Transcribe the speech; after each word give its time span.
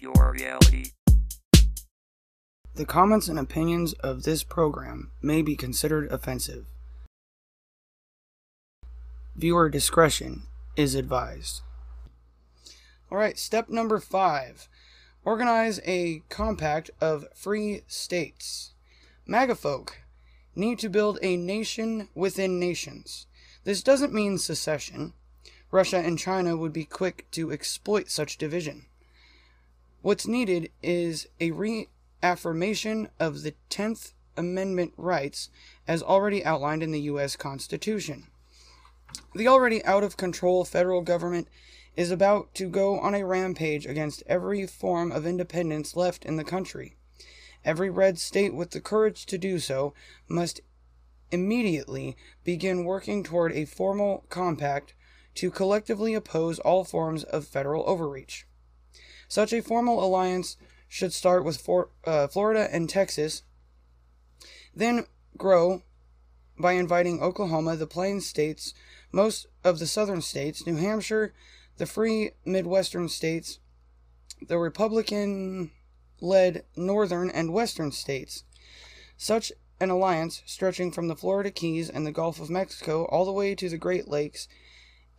your 0.00 0.32
reality. 0.32 0.92
The 2.74 2.84
comments 2.84 3.28
and 3.28 3.38
opinions 3.38 3.92
of 3.94 4.22
this 4.22 4.42
program 4.44 5.10
may 5.20 5.42
be 5.42 5.56
considered 5.56 6.10
offensive. 6.12 6.66
Viewer 9.34 9.68
discretion 9.68 10.42
is 10.76 10.94
advised. 10.94 11.62
Alright, 13.10 13.38
step 13.38 13.68
number 13.68 13.98
five 13.98 14.68
organize 15.24 15.80
a 15.84 16.22
compact 16.28 16.90
of 17.00 17.26
free 17.34 17.82
states. 17.86 18.72
MAGA 19.26 19.54
folk 19.56 20.00
need 20.54 20.78
to 20.78 20.88
build 20.88 21.18
a 21.20 21.36
nation 21.36 22.08
within 22.14 22.58
nations. 22.58 23.26
This 23.64 23.82
doesn't 23.82 24.14
mean 24.14 24.38
secession. 24.38 25.12
Russia 25.70 25.98
and 25.98 26.18
China 26.18 26.56
would 26.56 26.72
be 26.72 26.84
quick 26.84 27.26
to 27.32 27.52
exploit 27.52 28.10
such 28.10 28.38
division. 28.38 28.86
What's 30.00 30.28
needed 30.28 30.70
is 30.80 31.26
a 31.40 31.50
reaffirmation 31.50 33.08
of 33.18 33.42
the 33.42 33.54
10th 33.68 34.12
Amendment 34.36 34.92
rights 34.96 35.50
as 35.88 36.04
already 36.04 36.44
outlined 36.44 36.84
in 36.84 36.92
the 36.92 37.00
U.S. 37.00 37.34
Constitution. 37.34 38.28
The 39.34 39.48
already 39.48 39.84
out 39.84 40.04
of 40.04 40.16
control 40.16 40.64
federal 40.64 41.00
government 41.00 41.48
is 41.96 42.12
about 42.12 42.54
to 42.54 42.68
go 42.68 43.00
on 43.00 43.16
a 43.16 43.26
rampage 43.26 43.86
against 43.86 44.22
every 44.28 44.68
form 44.68 45.10
of 45.10 45.26
independence 45.26 45.96
left 45.96 46.24
in 46.24 46.36
the 46.36 46.44
country. 46.44 46.94
Every 47.64 47.90
red 47.90 48.20
state 48.20 48.54
with 48.54 48.70
the 48.70 48.80
courage 48.80 49.26
to 49.26 49.36
do 49.36 49.58
so 49.58 49.94
must 50.28 50.60
immediately 51.32 52.16
begin 52.44 52.84
working 52.84 53.24
toward 53.24 53.50
a 53.50 53.64
formal 53.64 54.24
compact 54.28 54.94
to 55.34 55.50
collectively 55.50 56.14
oppose 56.14 56.60
all 56.60 56.84
forms 56.84 57.24
of 57.24 57.48
federal 57.48 57.82
overreach. 57.88 58.46
Such 59.28 59.52
a 59.52 59.62
formal 59.62 60.02
alliance 60.02 60.56
should 60.88 61.12
start 61.12 61.44
with 61.44 61.58
for, 61.58 61.90
uh, 62.04 62.28
Florida 62.28 62.68
and 62.72 62.88
Texas, 62.88 63.42
then 64.74 65.06
grow 65.36 65.82
by 66.58 66.72
inviting 66.72 67.22
Oklahoma, 67.22 67.76
the 67.76 67.86
Plains 67.86 68.26
states, 68.26 68.74
most 69.12 69.46
of 69.62 69.78
the 69.78 69.86
southern 69.86 70.22
states, 70.22 70.66
New 70.66 70.76
Hampshire, 70.76 71.34
the 71.76 71.86
free 71.86 72.32
Midwestern 72.44 73.08
states, 73.08 73.60
the 74.46 74.58
Republican 74.58 75.70
led 76.20 76.64
northern 76.74 77.30
and 77.30 77.52
western 77.52 77.92
states. 77.92 78.44
Such 79.16 79.52
an 79.80 79.90
alliance, 79.90 80.42
stretching 80.46 80.90
from 80.90 81.08
the 81.08 81.16
Florida 81.16 81.50
Keys 81.50 81.88
and 81.88 82.06
the 82.06 82.12
Gulf 82.12 82.40
of 82.40 82.50
Mexico 82.50 83.04
all 83.04 83.24
the 83.24 83.32
way 83.32 83.54
to 83.54 83.68
the 83.68 83.78
Great 83.78 84.08
Lakes 84.08 84.48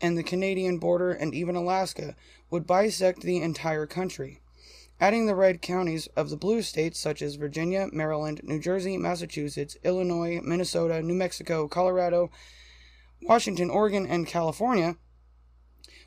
and 0.01 0.17
the 0.17 0.23
Canadian 0.23 0.77
border 0.77 1.11
and 1.11 1.33
even 1.33 1.55
Alaska, 1.55 2.15
would 2.49 2.65
bisect 2.65 3.21
the 3.21 3.41
entire 3.41 3.85
country. 3.85 4.41
Adding 5.01 5.27
the 5.27 5.35
red 5.35 5.61
counties 5.61 6.07
of 6.15 6.29
the 6.29 6.37
blue 6.37 6.61
states 6.61 6.99
such 6.99 7.21
as 7.21 7.35
Virginia, 7.35 7.87
Maryland, 7.91 8.41
New 8.43 8.59
Jersey, 8.59 8.97
Massachusetts, 8.97 9.77
Illinois, 9.83 10.41
Minnesota, 10.43 11.01
New 11.01 11.13
Mexico, 11.13 11.67
Colorado, 11.67 12.29
Washington, 13.21 13.69
Oregon, 13.69 14.05
and 14.05 14.27
California 14.27 14.97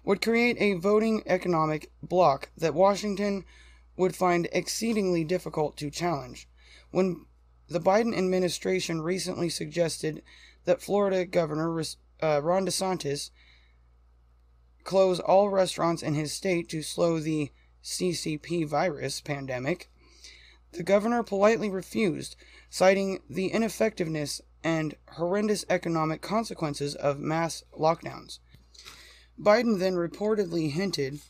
would 0.04 0.20
create 0.20 0.56
a 0.60 0.74
voting 0.74 1.22
economic 1.26 1.90
bloc 2.02 2.50
that 2.56 2.74
Washington 2.74 3.44
would 3.96 4.16
find 4.16 4.48
exceedingly 4.52 5.24
difficult 5.24 5.76
to 5.76 5.90
challenge. 5.90 6.48
When 6.90 7.26
the 7.68 7.80
Biden 7.80 8.16
administration 8.16 9.00
recently 9.00 9.48
suggested 9.48 10.22
that 10.64 10.82
Florida 10.82 11.24
Governor 11.24 11.80
uh, 12.22 12.40
Ron 12.42 12.66
DeSantis 12.66 13.30
close 14.84 15.20
all 15.20 15.48
restaurants 15.48 16.02
in 16.02 16.14
his 16.14 16.32
state 16.32 16.68
to 16.70 16.82
slow 16.82 17.18
the 17.18 17.50
CCP 17.82 18.66
virus 18.66 19.20
pandemic, 19.20 19.90
the 20.72 20.82
governor 20.82 21.22
politely 21.22 21.68
refused, 21.68 22.36
citing 22.70 23.20
the 23.28 23.48
ineffectiveness 23.48 24.40
and 24.64 24.94
horrendous 25.12 25.64
economic 25.68 26.22
consequences 26.22 26.94
of 26.94 27.18
mass 27.18 27.62
lockdowns. 27.78 28.38
Biden 29.38 29.78
then 29.78 29.94
reportedly 29.94 30.70
hinted 30.70 31.20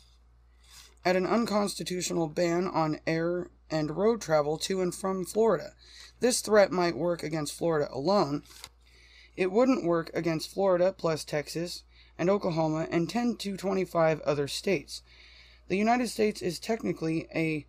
at 1.04 1.16
an 1.16 1.26
unconstitutional 1.26 2.28
ban 2.28 2.68
on 2.68 3.00
air 3.06 3.48
and 3.70 3.96
road 3.96 4.20
travel 4.20 4.58
to 4.58 4.80
and 4.80 4.94
from 4.94 5.24
Florida. 5.24 5.72
This 6.20 6.40
threat 6.40 6.70
might 6.70 6.96
work 6.96 7.22
against 7.22 7.54
Florida 7.54 7.88
alone. 7.90 8.42
It 9.36 9.50
wouldn't 9.50 9.84
work 9.84 10.10
against 10.14 10.52
Florida 10.52 10.94
plus 10.96 11.24
Texas 11.24 11.82
and 12.22 12.30
Oklahoma 12.30 12.86
and 12.88 13.10
10 13.10 13.34
to 13.38 13.56
25 13.56 14.20
other 14.20 14.46
states. 14.46 15.02
The 15.66 15.76
United 15.76 16.08
States 16.08 16.40
is 16.40 16.60
technically 16.60 17.26
a 17.34 17.66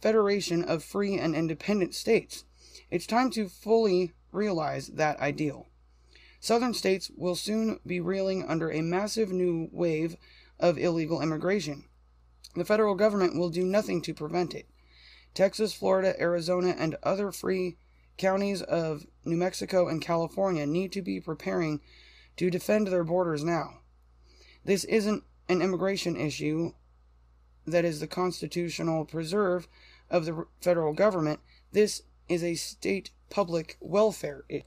federation 0.00 0.62
of 0.62 0.84
free 0.84 1.18
and 1.18 1.34
independent 1.34 1.92
states. 1.92 2.44
It's 2.92 3.08
time 3.08 3.28
to 3.30 3.48
fully 3.48 4.12
realize 4.30 4.86
that 4.86 5.18
ideal. 5.18 5.66
Southern 6.38 6.74
states 6.74 7.10
will 7.16 7.34
soon 7.34 7.80
be 7.84 7.98
reeling 7.98 8.44
under 8.44 8.70
a 8.70 8.82
massive 8.82 9.32
new 9.32 9.68
wave 9.72 10.16
of 10.60 10.78
illegal 10.78 11.20
immigration. 11.20 11.86
The 12.54 12.64
federal 12.64 12.94
government 12.94 13.36
will 13.36 13.50
do 13.50 13.64
nothing 13.64 14.00
to 14.02 14.14
prevent 14.14 14.54
it. 14.54 14.68
Texas, 15.34 15.74
Florida, 15.74 16.14
Arizona, 16.20 16.76
and 16.78 16.94
other 17.02 17.32
free 17.32 17.78
counties 18.16 18.62
of 18.62 19.08
New 19.24 19.36
Mexico 19.36 19.88
and 19.88 20.00
California 20.00 20.66
need 20.66 20.92
to 20.92 21.02
be 21.02 21.20
preparing 21.20 21.80
to 22.36 22.50
defend 22.50 22.88
their 22.88 23.04
borders 23.04 23.44
now. 23.44 23.80
This 24.64 24.84
isn't 24.84 25.24
an 25.48 25.62
immigration 25.62 26.16
issue 26.16 26.72
that 27.66 27.84
is 27.84 28.00
the 28.00 28.06
constitutional 28.06 29.04
preserve 29.04 29.68
of 30.10 30.24
the 30.24 30.46
federal 30.60 30.92
government. 30.92 31.40
This 31.72 32.02
is 32.28 32.42
a 32.42 32.54
state 32.54 33.10
public 33.30 33.76
welfare 33.80 34.44
issue. 34.48 34.62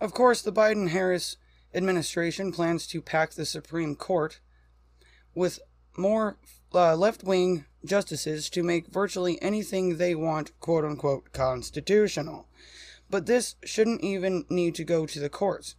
Of 0.00 0.14
course, 0.14 0.40
the 0.40 0.52
Biden 0.52 0.88
Harris 0.88 1.36
administration 1.74 2.52
plans 2.52 2.86
to 2.88 3.02
pack 3.02 3.32
the 3.32 3.44
Supreme 3.44 3.94
Court 3.94 4.40
with 5.34 5.60
more 5.96 6.38
uh, 6.74 6.96
left 6.96 7.22
wing 7.22 7.66
justices 7.84 8.48
to 8.50 8.62
make 8.62 8.86
virtually 8.88 9.40
anything 9.42 9.96
they 9.96 10.14
want, 10.14 10.58
quote 10.60 10.84
unquote, 10.84 11.32
constitutional. 11.32 12.46
But 13.08 13.26
this 13.26 13.56
shouldn't 13.64 14.02
even 14.02 14.44
need 14.48 14.74
to 14.76 14.84
go 14.84 15.04
to 15.06 15.20
the 15.20 15.28
courts. 15.28 15.74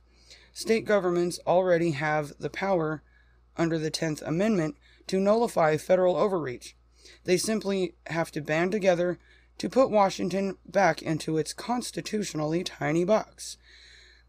State 0.53 0.85
governments 0.85 1.39
already 1.47 1.91
have 1.91 2.33
the 2.39 2.49
power 2.49 3.01
under 3.57 3.77
the 3.77 3.91
10th 3.91 4.21
Amendment 4.21 4.75
to 5.07 5.19
nullify 5.19 5.77
federal 5.77 6.15
overreach. 6.15 6.75
They 7.23 7.37
simply 7.37 7.95
have 8.07 8.31
to 8.31 8.41
band 8.41 8.71
together 8.71 9.19
to 9.57 9.69
put 9.69 9.91
Washington 9.91 10.57
back 10.65 11.01
into 11.01 11.37
its 11.37 11.53
constitutionally 11.53 12.63
tiny 12.63 13.03
box. 13.03 13.57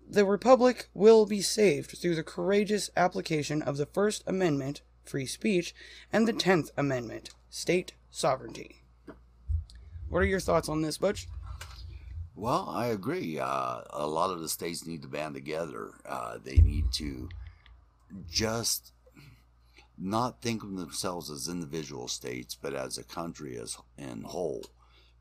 The 0.09 0.25
Republic 0.25 0.89
will 0.95 1.27
be 1.27 1.41
saved 1.41 1.97
through 1.99 2.17
the 2.17 2.23
courageous 2.23 2.91
application 2.97 3.63
of 3.63 3.77
the 3.77 3.87
First 3.87 4.23
Amendment, 4.27 4.83
free 5.05 5.27
speech, 5.27 5.75
and 6.13 6.29
the 6.29 6.33
Tenth 6.33 6.71
Amendment, 6.77 7.31
state 7.49 7.95
sovereignty. 8.11 8.83
What 10.09 10.23
are 10.23 10.27
your 10.27 10.41
thoughts 10.41 10.69
on 10.69 10.83
this, 10.83 10.99
Butch? 10.99 11.29
Well, 12.35 12.69
I 12.69 12.87
agree. 12.87 13.39
Uh, 13.39 13.83
a 13.91 14.07
lot 14.07 14.31
of 14.31 14.41
the 14.41 14.49
states 14.49 14.87
need 14.87 15.03
to 15.03 15.09
band 15.09 15.35
together. 15.35 15.93
Uh, 16.07 16.39
they 16.43 16.57
need 16.57 16.93
to 16.93 17.29
just 18.29 18.93
not 19.99 20.43
think 20.43 20.63
of 20.63 20.77
themselves 20.77 21.31
as 21.31 21.49
individual 21.49 22.09
states, 22.09 22.55
but 22.61 22.75
as 22.75 22.99
a 22.99 23.05
country 23.05 23.57
as 23.59 23.77
in 23.99 24.23
whole, 24.23 24.65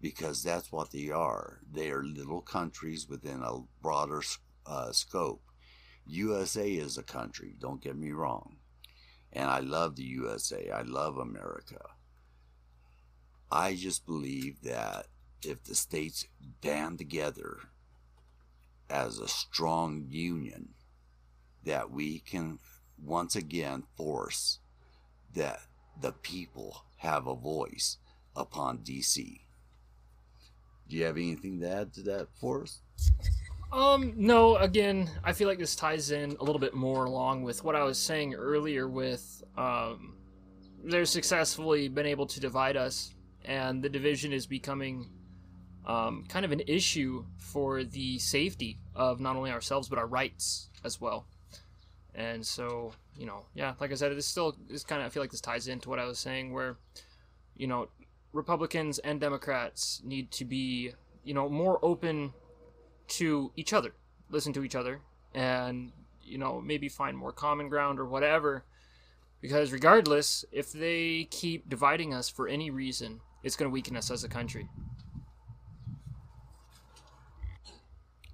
because 0.01 0.41
that's 0.43 0.71
what 0.71 0.91
they 0.91 1.09
are. 1.09 1.59
They 1.71 1.91
are 1.91 2.03
little 2.03 2.41
countries 2.41 3.07
within 3.07 3.41
a 3.43 3.59
broader 3.81 4.21
uh, 4.65 4.91
scope. 4.91 5.43
USA 6.07 6.69
is 6.71 6.97
a 6.97 7.03
country, 7.03 7.55
don't 7.59 7.81
get 7.83 7.95
me 7.97 8.11
wrong. 8.11 8.57
And 9.33 9.49
I 9.49 9.59
love 9.59 9.95
the 9.95 10.03
USA, 10.03 10.69
I 10.71 10.81
love 10.81 11.17
America. 11.17 11.81
I 13.51 13.75
just 13.75 14.05
believe 14.05 14.61
that 14.63 15.07
if 15.45 15.63
the 15.63 15.75
states 15.75 16.25
band 16.61 16.97
together 16.97 17.57
as 18.89 19.19
a 19.19 19.27
strong 19.27 20.05
union, 20.09 20.69
that 21.63 21.91
we 21.91 22.19
can 22.19 22.59
once 23.03 23.35
again 23.35 23.83
force 23.95 24.59
that 25.33 25.61
the 25.99 26.11
people 26.11 26.85
have 26.97 27.27
a 27.27 27.35
voice 27.35 27.97
upon 28.35 28.79
DC. 28.79 29.41
Do 30.87 30.97
you 30.97 31.05
have 31.05 31.17
anything 31.17 31.59
to 31.61 31.69
add 31.69 31.93
to 31.93 32.01
that 32.03 32.27
for 32.39 32.63
us? 32.63 32.81
Um, 33.71 34.13
no, 34.17 34.57
again, 34.57 35.09
I 35.23 35.31
feel 35.31 35.47
like 35.47 35.57
this 35.57 35.75
ties 35.75 36.11
in 36.11 36.35
a 36.39 36.43
little 36.43 36.59
bit 36.59 36.73
more 36.73 37.05
along 37.05 37.43
with 37.43 37.63
what 37.63 37.75
I 37.75 37.83
was 37.83 37.97
saying 37.97 38.35
earlier 38.35 38.87
with 38.89 39.43
um 39.57 40.15
they're 40.83 41.05
successfully 41.05 41.87
been 41.87 42.05
able 42.05 42.25
to 42.25 42.39
divide 42.39 42.75
us 42.75 43.13
and 43.45 43.83
the 43.83 43.89
division 43.89 44.33
is 44.33 44.45
becoming 44.47 45.09
um, 45.85 46.25
kind 46.27 46.45
of 46.45 46.51
an 46.51 46.61
issue 46.67 47.25
for 47.37 47.83
the 47.83 48.19
safety 48.19 48.77
of 48.95 49.19
not 49.19 49.35
only 49.35 49.51
ourselves 49.51 49.89
but 49.89 49.97
our 49.97 50.07
rights 50.07 50.69
as 50.83 50.99
well. 51.01 51.25
And 52.13 52.45
so, 52.45 52.91
you 53.17 53.25
know, 53.25 53.45
yeah, 53.55 53.73
like 53.79 53.91
I 53.91 53.95
said, 53.95 54.15
this 54.15 54.25
still 54.25 54.55
is 54.69 54.83
kind 54.83 55.01
of 55.01 55.07
I 55.07 55.09
feel 55.09 55.23
like 55.23 55.31
this 55.31 55.41
ties 55.41 55.67
into 55.67 55.89
what 55.89 55.99
I 55.99 56.05
was 56.05 56.19
saying 56.19 56.53
where, 56.53 56.77
you 57.55 57.67
know, 57.67 57.87
Republicans 58.33 58.99
and 58.99 59.19
Democrats 59.19 60.01
need 60.03 60.31
to 60.31 60.45
be, 60.45 60.91
you 61.23 61.33
know, 61.33 61.49
more 61.49 61.79
open 61.83 62.33
to 63.07 63.51
each 63.55 63.73
other, 63.73 63.93
listen 64.29 64.53
to 64.53 64.63
each 64.63 64.75
other, 64.75 65.01
and 65.33 65.91
you 66.23 66.37
know 66.37 66.61
maybe 66.61 66.87
find 66.87 67.17
more 67.17 67.31
common 67.31 67.69
ground 67.69 67.99
or 67.99 68.05
whatever. 68.05 68.63
Because 69.41 69.71
regardless, 69.71 70.45
if 70.51 70.71
they 70.71 71.27
keep 71.31 71.67
dividing 71.67 72.13
us 72.13 72.29
for 72.29 72.47
any 72.47 72.69
reason, 72.69 73.19
it's 73.43 73.55
going 73.55 73.69
to 73.69 73.73
weaken 73.73 73.97
us 73.97 74.11
as 74.11 74.23
a 74.23 74.29
country. 74.29 74.69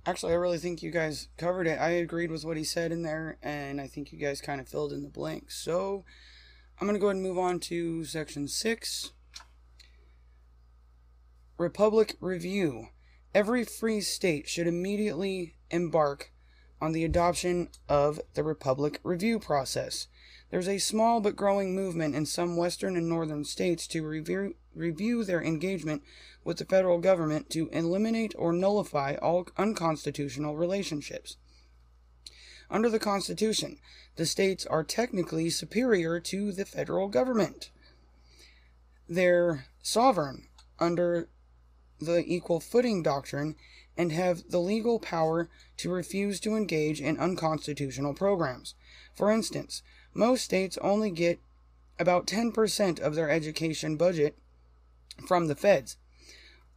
Actually, 0.08 0.32
I 0.32 0.38
really 0.38 0.58
think 0.58 0.82
you 0.82 0.90
guys 0.90 1.28
covered 1.38 1.68
it. 1.68 1.82
I 1.82 1.90
agreed 1.90 2.32
with 2.32 2.46
what 2.46 2.56
he 2.56 2.64
said 2.64 2.94
in 2.94 3.02
there, 3.02 3.38
and 3.44 3.82
I 3.82 3.88
think 3.88 4.14
you 4.14 4.18
guys 4.18 4.40
kind 4.40 4.62
of 4.62 4.70
filled 4.70 4.94
in 4.94 5.04
the 5.04 5.10
blanks. 5.10 5.58
So, 5.62 6.06
I'm 6.80 6.88
going 6.88 6.96
to 6.96 7.00
go 7.00 7.08
ahead 7.08 7.18
and 7.18 7.26
move 7.26 7.38
on 7.38 7.60
to 7.60 8.06
section 8.06 8.48
6 8.48 9.12
Republic 11.58 12.16
Review. 12.22 12.88
Every 13.36 13.66
free 13.66 14.00
state 14.00 14.48
should 14.48 14.66
immediately 14.66 15.58
embark 15.72 16.32
on 16.80 16.94
the 16.94 17.04
adoption 17.04 17.68
of 17.90 18.22
the 18.34 18.46
Republic 18.46 19.02
Review 19.04 19.40
process. 19.40 20.08
There's 20.50 20.70
a 20.70 20.78
small 20.78 21.20
but 21.20 21.36
growing 21.36 21.76
movement 21.76 22.16
in 22.16 22.26
some 22.26 22.56
western 22.56 22.96
and 22.96 23.10
northern 23.10 23.44
states 23.44 23.86
to 23.88 24.08
review, 24.08 24.56
review 24.74 25.24
their 25.24 25.42
engagement 25.42 26.04
with 26.44 26.58
the 26.58 26.66
federal 26.66 27.00
government 27.00 27.50
to 27.50 27.70
eliminate 27.70 28.34
or 28.38 28.54
nullify 28.54 29.16
all 29.16 29.48
unconstitutional 29.58 30.56
relationships. 30.56 31.36
Under 32.70 32.90
the 32.90 33.00
Constitution, 33.00 33.78
the 34.16 34.26
states 34.26 34.66
are 34.66 34.84
technically 34.84 35.50
superior 35.50 36.20
to 36.22 36.52
the 36.52 36.66
federal 36.66 37.08
government. 37.10 37.72
They're 39.08 39.66
sovereign 39.82 40.48
under 40.80 41.30
the 42.00 42.24
equal 42.26 42.60
footing 42.60 43.04
doctrine 43.04 43.56
and 43.98 44.12
have 44.12 44.50
the 44.50 44.60
legal 44.60 45.00
power 45.00 45.50
to 45.78 45.90
refuse 45.90 46.40
to 46.42 46.56
engage 46.56 47.02
in 47.02 47.18
unconstitutional 47.18 48.14
programs. 48.14 48.76
For 49.16 49.32
instance, 49.32 49.82
most 50.18 50.44
states 50.44 50.78
only 50.82 51.12
get 51.12 51.40
about 52.00 52.28
10% 52.28 53.00
of 53.00 53.16
their 53.16 53.30
education 53.30 53.96
budget 53.96 54.38
from 55.28 55.48
the 55.48 55.56
feds, 55.56 55.98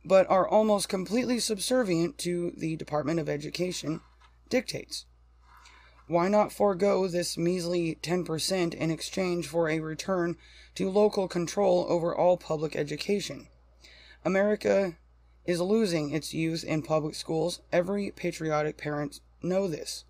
but 0.04 0.28
are 0.31 0.48
almost 0.48 0.88
completely 0.88 1.38
subservient 1.38 2.19
to 2.19 2.52
the 2.56 2.76
Department 2.76 3.19
of 3.19 3.28
Education 3.28 4.00
dictates. 4.48 5.06
Why 6.06 6.28
not 6.28 6.52
forego 6.52 7.06
this 7.06 7.38
measly 7.38 7.96
10% 8.02 8.75
in 8.75 8.90
exchange 8.90 9.46
for 9.46 9.69
a 9.69 9.78
return 9.81 10.37
to 10.75 10.90
local 10.90 11.28
control 11.28 11.87
over 11.88 12.14
all 12.14 12.37
public 12.37 12.75
education? 12.75 13.46
America 14.25 14.96
is 15.46 15.60
losing 15.60 16.10
its 16.10 16.34
youth 16.34 16.64
in 16.64 16.82
public 16.82 17.14
schools. 17.14 17.60
Every 17.72 18.10
patriotic 18.10 18.76
parent 18.76 19.20
know 19.42 19.69
this. 19.69 20.04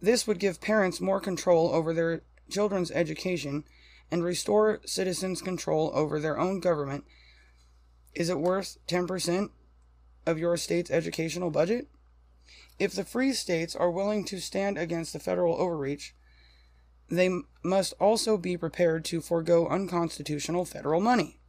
This 0.00 0.26
would 0.26 0.38
give 0.38 0.60
parents 0.60 1.00
more 1.00 1.20
control 1.20 1.70
over 1.74 1.92
their 1.92 2.22
children's 2.48 2.90
education 2.90 3.64
and 4.10 4.24
restore 4.24 4.80
citizens' 4.84 5.42
control 5.42 5.90
over 5.94 6.18
their 6.20 6.38
own 6.38 6.60
government. 6.60 7.04
Is 8.14 8.28
it 8.28 8.38
worth 8.38 8.78
10% 8.86 9.50
of 10.26 10.38
your 10.38 10.56
state's 10.56 10.90
educational 10.90 11.50
budget? 11.50 11.88
If 12.78 12.92
the 12.92 13.04
free 13.04 13.32
states 13.32 13.74
are 13.74 13.90
willing 13.90 14.24
to 14.26 14.40
stand 14.40 14.78
against 14.78 15.12
the 15.12 15.18
federal 15.18 15.56
overreach, 15.56 16.14
they 17.10 17.30
must 17.62 17.94
also 17.98 18.36
be 18.36 18.56
prepared 18.56 19.04
to 19.06 19.20
forego 19.20 19.66
unconstitutional 19.66 20.64
federal 20.64 21.00
money. 21.00 21.40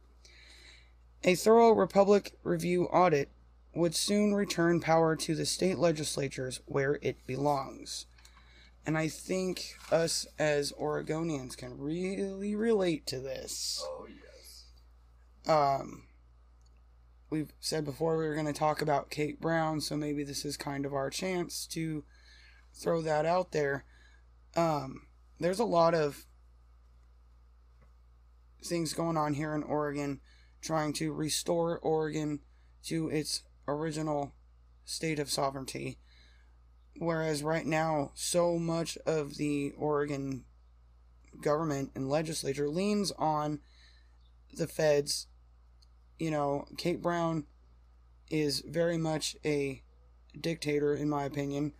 A 1.22 1.34
thorough 1.34 1.70
Republic 1.70 2.32
Review 2.42 2.86
audit 2.86 3.30
would 3.74 3.94
soon 3.94 4.34
return 4.34 4.80
power 4.80 5.14
to 5.16 5.34
the 5.34 5.46
state 5.46 5.78
legislatures 5.78 6.60
where 6.66 6.98
it 7.02 7.26
belongs. 7.26 8.06
And 8.90 8.98
I 8.98 9.06
think 9.06 9.76
us 9.92 10.26
as 10.36 10.72
Oregonians 10.72 11.56
can 11.56 11.78
really 11.78 12.56
relate 12.56 13.06
to 13.06 13.20
this. 13.20 13.80
Oh 13.86 14.08
yes. 14.08 14.64
Um, 15.46 16.08
we've 17.30 17.52
said 17.60 17.84
before 17.84 18.18
we 18.18 18.26
were 18.26 18.34
going 18.34 18.46
to 18.46 18.52
talk 18.52 18.82
about 18.82 19.08
Kate 19.08 19.40
Brown, 19.40 19.80
so 19.80 19.96
maybe 19.96 20.24
this 20.24 20.44
is 20.44 20.56
kind 20.56 20.84
of 20.84 20.92
our 20.92 21.08
chance 21.08 21.68
to 21.68 22.02
throw 22.74 23.00
that 23.02 23.24
out 23.24 23.52
there. 23.52 23.84
Um, 24.56 25.02
there's 25.38 25.60
a 25.60 25.64
lot 25.64 25.94
of 25.94 26.26
things 28.64 28.92
going 28.92 29.16
on 29.16 29.34
here 29.34 29.54
in 29.54 29.62
Oregon 29.62 30.18
trying 30.60 30.94
to 30.94 31.12
restore 31.12 31.78
Oregon 31.78 32.40
to 32.86 33.08
its 33.08 33.44
original 33.68 34.34
state 34.84 35.20
of 35.20 35.30
sovereignty. 35.30 36.00
Whereas 37.00 37.42
right 37.42 37.64
now, 37.64 38.10
so 38.14 38.58
much 38.58 38.98
of 39.06 39.38
the 39.38 39.72
Oregon 39.78 40.44
government 41.40 41.92
and 41.94 42.10
legislature 42.10 42.68
leans 42.68 43.10
on 43.12 43.60
the 44.52 44.66
feds. 44.66 45.26
You 46.18 46.30
know, 46.30 46.66
Kate 46.76 47.00
Brown 47.00 47.46
is 48.28 48.60
very 48.60 48.98
much 48.98 49.34
a 49.46 49.82
dictator, 50.38 50.94
in 50.94 51.08
my 51.08 51.24
opinion. 51.24 51.72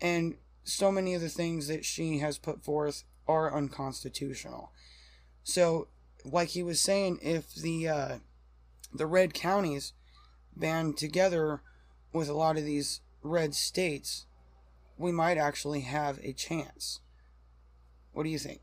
And 0.00 0.34
so 0.64 0.90
many 0.90 1.14
of 1.14 1.20
the 1.20 1.28
things 1.28 1.68
that 1.68 1.84
she 1.84 2.18
has 2.18 2.38
put 2.38 2.64
forth 2.64 3.04
are 3.28 3.56
unconstitutional. 3.56 4.72
So, 5.44 5.86
like 6.24 6.48
he 6.48 6.64
was 6.64 6.80
saying, 6.80 7.20
if 7.22 7.54
the 7.54 7.86
uh, 7.86 8.18
the 8.92 9.06
red 9.06 9.34
counties 9.34 9.92
band 10.56 10.96
together 10.96 11.62
with 12.12 12.28
a 12.28 12.34
lot 12.34 12.56
of 12.56 12.64
these 12.64 13.02
red 13.26 13.54
states, 13.54 14.26
we 14.96 15.12
might 15.12 15.36
actually 15.38 15.82
have 15.82 16.18
a 16.22 16.32
chance. 16.32 17.00
What 18.12 18.22
do 18.22 18.30
you 18.30 18.38
think? 18.38 18.60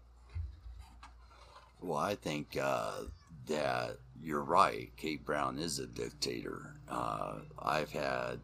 Well, 1.82 2.00
I 2.00 2.16
think 2.16 2.58
uh, 2.60 3.02
that 3.48 3.98
you're 4.22 4.42
right. 4.42 4.92
Kate 4.98 5.24
Brown 5.24 5.60
is 5.60 5.80
a 5.80 5.86
dictator. 5.86 6.76
Uh, 6.90 7.40
I've 7.60 7.92
had 7.92 8.40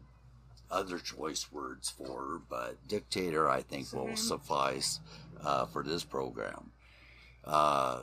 other 0.70 0.98
choice 0.98 1.50
words 1.50 1.90
for 1.90 2.20
her, 2.20 2.38
but 2.48 2.86
dictator 2.86 3.48
I 3.48 3.62
think 3.62 3.92
will 3.92 4.14
suffice 4.16 5.00
uh, 5.42 5.66
for 5.66 5.82
this 5.82 6.04
program. 6.04 6.70
Uh, 7.44 8.02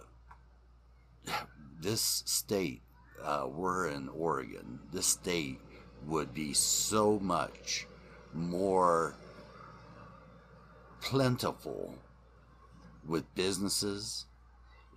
this 1.79 2.23
state, 2.25 2.81
uh, 3.23 3.47
we're 3.49 3.87
in 3.89 4.09
Oregon, 4.09 4.79
this 4.91 5.05
state 5.05 5.59
would 6.07 6.33
be 6.33 6.53
so 6.53 7.19
much 7.19 7.87
more 8.33 9.15
plentiful 11.01 11.95
with 13.07 13.33
businesses, 13.35 14.25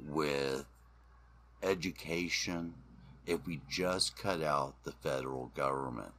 with 0.08 0.64
education, 1.62 2.74
if 3.26 3.46
we 3.46 3.60
just 3.68 4.16
cut 4.16 4.42
out 4.42 4.74
the 4.84 4.92
federal 4.92 5.46
government. 5.54 6.12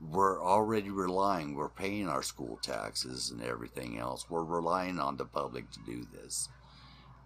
We're 0.00 0.42
already 0.42 0.90
relying, 0.90 1.54
we're 1.54 1.68
paying 1.68 2.08
our 2.08 2.22
school 2.22 2.58
taxes 2.62 3.30
and 3.30 3.42
everything 3.42 3.98
else. 3.98 4.28
We're 4.28 4.44
relying 4.44 4.98
on 4.98 5.16
the 5.16 5.24
public 5.24 5.70
to 5.72 5.80
do 5.86 6.06
this. 6.12 6.48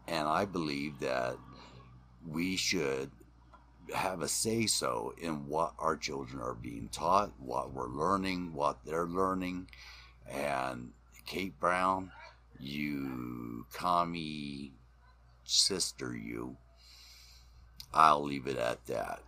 And 0.06 0.28
I 0.28 0.44
believe 0.44 1.00
that 1.00 1.36
we 2.26 2.56
should 2.56 3.10
have 3.94 4.22
a 4.22 4.28
say 4.28 4.66
so 4.66 5.14
in 5.18 5.46
what 5.48 5.74
our 5.78 5.96
children 5.96 6.42
are 6.42 6.54
being 6.54 6.88
taught, 6.92 7.32
what 7.38 7.72
we're 7.72 7.88
learning, 7.88 8.52
what 8.52 8.78
they're 8.84 9.06
learning. 9.06 9.68
And 10.30 10.92
Kate 11.26 11.58
Brown, 11.58 12.10
you 12.58 13.66
commie 13.72 14.72
sister, 15.44 16.16
you. 16.16 16.56
I'll 17.92 18.22
leave 18.22 18.46
it 18.46 18.58
at 18.58 18.84
that. 18.86 19.20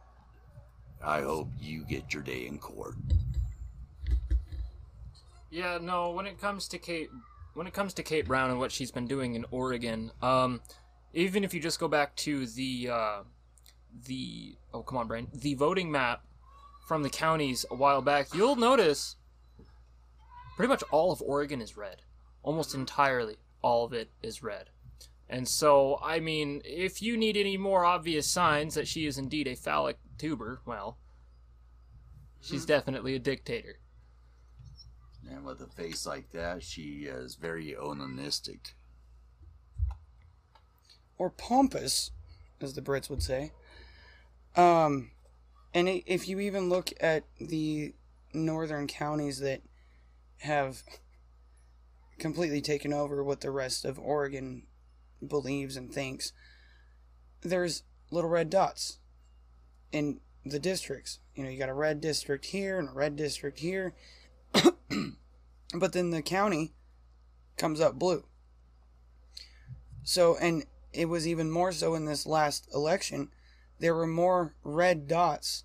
I 1.02 1.22
hope 1.22 1.48
you 1.60 1.84
get 1.84 2.12
your 2.12 2.22
day 2.22 2.46
in 2.46 2.58
court. 2.58 2.94
Yeah, 5.50 5.78
no. 5.80 6.10
When 6.10 6.26
it 6.26 6.40
comes 6.40 6.68
to 6.68 6.78
Kate, 6.78 7.10
when 7.54 7.66
it 7.66 7.72
comes 7.72 7.94
to 7.94 8.02
Kate 8.02 8.26
Brown 8.26 8.50
and 8.50 8.58
what 8.58 8.70
she's 8.70 8.90
been 8.90 9.06
doing 9.06 9.34
in 9.34 9.46
Oregon, 9.50 10.12
um, 10.22 10.60
even 11.14 11.42
if 11.42 11.54
you 11.54 11.60
just 11.60 11.80
go 11.80 11.88
back 11.88 12.14
to 12.16 12.46
the 12.46 12.90
uh, 12.92 13.22
the 14.06 14.56
oh 14.72 14.82
come 14.82 14.98
on, 14.98 15.08
brain, 15.08 15.28
the 15.32 15.54
voting 15.54 15.90
map 15.90 16.24
from 16.86 17.02
the 17.02 17.10
counties 17.10 17.64
a 17.70 17.74
while 17.74 18.02
back, 18.02 18.34
you'll 18.34 18.56
notice 18.56 19.16
pretty 20.56 20.68
much 20.68 20.82
all 20.90 21.12
of 21.12 21.22
Oregon 21.22 21.60
is 21.60 21.76
red, 21.76 22.02
almost 22.42 22.74
entirely 22.74 23.36
all 23.62 23.84
of 23.84 23.92
it 23.92 24.10
is 24.22 24.42
red. 24.42 24.70
And 25.28 25.46
so, 25.46 26.00
I 26.02 26.18
mean, 26.18 26.60
if 26.64 27.00
you 27.00 27.16
need 27.16 27.36
any 27.36 27.56
more 27.56 27.84
obvious 27.84 28.26
signs 28.26 28.74
that 28.74 28.88
she 28.88 29.06
is 29.06 29.16
indeed 29.16 29.46
a 29.46 29.54
phallic 29.54 29.98
tuber, 30.18 30.60
well, 30.66 30.98
she's 32.40 32.64
hmm. 32.64 32.68
definitely 32.68 33.14
a 33.14 33.20
dictator. 33.20 33.78
And 35.30 35.44
with 35.44 35.60
a 35.60 35.68
face 35.68 36.06
like 36.06 36.30
that, 36.32 36.64
she 36.64 37.04
is 37.04 37.36
very 37.36 37.76
onanistic. 37.80 38.72
Or 41.16 41.30
pompous, 41.30 42.10
as 42.60 42.74
the 42.74 42.82
Brits 42.82 43.08
would 43.08 43.22
say. 43.22 43.52
Um, 44.56 45.10
and 45.74 45.88
it, 45.88 46.04
if 46.06 46.28
you 46.28 46.40
even 46.40 46.68
look 46.68 46.92
at 47.00 47.24
the 47.40 47.94
northern 48.32 48.86
counties 48.86 49.40
that 49.40 49.62
have 50.38 50.82
completely 52.18 52.60
taken 52.60 52.92
over 52.92 53.22
what 53.22 53.40
the 53.40 53.50
rest 53.50 53.84
of 53.84 53.98
Oregon 53.98 54.66
believes 55.26 55.76
and 55.76 55.92
thinks, 55.92 56.32
there's 57.42 57.82
little 58.10 58.30
red 58.30 58.50
dots 58.50 58.98
in 59.92 60.20
the 60.44 60.58
districts. 60.58 61.18
You 61.34 61.44
know, 61.44 61.50
you 61.50 61.58
got 61.58 61.68
a 61.68 61.74
red 61.74 62.00
district 62.00 62.46
here 62.46 62.78
and 62.78 62.88
a 62.88 62.92
red 62.92 63.16
district 63.16 63.60
here. 63.60 63.94
but 65.74 65.92
then 65.92 66.10
the 66.10 66.22
county 66.22 66.72
comes 67.56 67.80
up 67.80 67.98
blue. 67.98 68.24
So, 70.02 70.36
and 70.40 70.64
it 70.92 71.08
was 71.08 71.26
even 71.28 71.50
more 71.50 71.72
so 71.72 71.94
in 71.94 72.04
this 72.04 72.26
last 72.26 72.68
election. 72.74 73.28
There 73.80 73.94
were 73.94 74.06
more 74.06 74.54
red 74.62 75.08
dots 75.08 75.64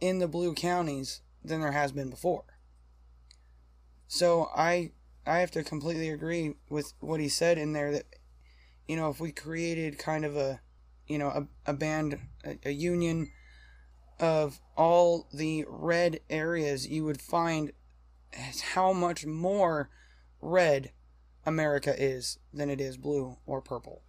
in 0.00 0.18
the 0.18 0.28
blue 0.28 0.54
counties 0.54 1.22
than 1.42 1.60
there 1.60 1.72
has 1.72 1.92
been 1.92 2.10
before. 2.10 2.44
So 4.08 4.50
I 4.54 4.90
I 5.24 5.38
have 5.38 5.50
to 5.52 5.62
completely 5.62 6.08
agree 6.08 6.54
with 6.68 6.94
what 7.00 7.20
he 7.20 7.28
said 7.28 7.56
in 7.56 7.72
there 7.72 7.92
that 7.92 8.06
you 8.88 8.96
know 8.96 9.08
if 9.08 9.20
we 9.20 9.30
created 9.30 9.98
kind 9.98 10.24
of 10.24 10.36
a 10.36 10.60
you 11.06 11.18
know 11.18 11.28
a, 11.28 11.70
a 11.70 11.74
band 11.74 12.18
a, 12.44 12.58
a 12.64 12.70
union 12.72 13.30
of 14.18 14.60
all 14.76 15.28
the 15.32 15.64
red 15.68 16.20
areas 16.28 16.88
you 16.88 17.04
would 17.04 17.20
find 17.20 17.72
how 18.74 18.92
much 18.92 19.24
more 19.24 19.90
red 20.40 20.90
America 21.46 21.94
is 21.96 22.38
than 22.52 22.68
it 22.68 22.80
is 22.80 22.96
blue 22.96 23.36
or 23.46 23.60
purple. 23.60 24.02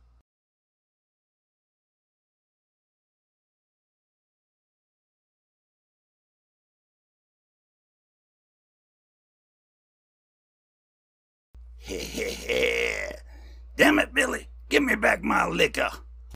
Damn 13.78 13.98
it, 13.98 14.14
Billy. 14.14 14.48
Give 14.70 14.84
me 14.84 14.94
back 14.96 15.24
my 15.24 15.48
liquor. 15.48 15.90